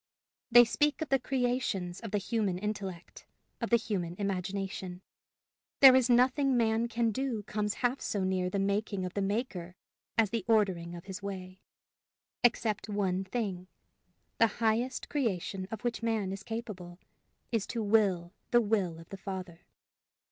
They 0.49 0.65
speak 0.65 1.03
of 1.03 1.09
the 1.09 1.19
creations 1.19 1.99
of 1.99 2.09
the 2.09 2.17
human 2.17 2.57
intellect, 2.57 3.27
of 3.61 3.69
the 3.69 3.75
human 3.77 4.15
imagination! 4.17 5.03
there 5.79 5.95
is 5.95 6.09
nothing 6.09 6.57
man 6.57 6.87
can 6.87 7.11
do 7.11 7.43
comes 7.43 7.75
half 7.85 8.01
so 8.01 8.23
near 8.23 8.49
the 8.49 8.57
making 8.57 9.05
of 9.05 9.13
the 9.13 9.21
Maker 9.21 9.75
as 10.17 10.31
the 10.31 10.43
ordering 10.47 10.95
of 10.95 11.03
his 11.05 11.21
way 11.21 11.61
except 12.43 12.89
one 12.89 13.23
thing: 13.23 13.67
the 14.39 14.47
highest 14.57 15.07
creation 15.07 15.67
of 15.69 15.81
which 15.83 16.01
man 16.01 16.31
is 16.31 16.41
capable, 16.41 16.97
is 17.51 17.67
to 17.67 17.83
will 17.83 18.33
the 18.49 18.59
will 18.59 18.97
of 18.97 19.07
the 19.09 19.17
Father. 19.17 19.59